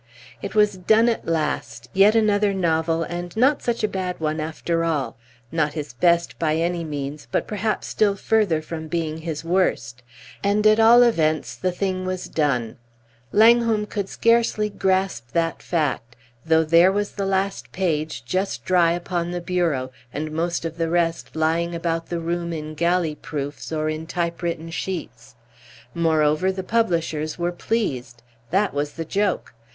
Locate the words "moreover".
25.93-26.51